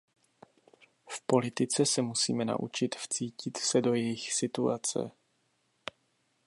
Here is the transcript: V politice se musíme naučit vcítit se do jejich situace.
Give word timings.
V 1.09 1.21
politice 1.27 1.85
se 1.85 2.01
musíme 2.01 2.45
naučit 2.45 2.95
vcítit 2.95 3.57
se 3.57 3.81
do 3.81 3.93
jejich 3.93 4.33
situace. 4.33 5.11